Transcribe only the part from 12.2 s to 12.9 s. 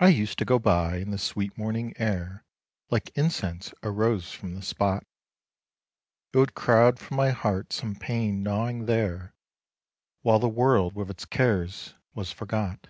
forgot.